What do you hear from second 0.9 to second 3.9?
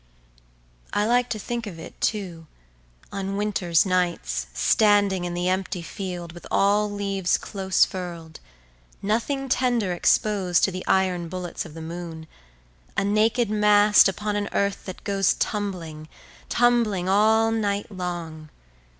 I like to think of it, too, on winter's